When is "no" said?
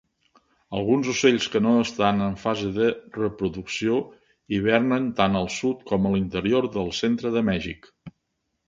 1.65-1.73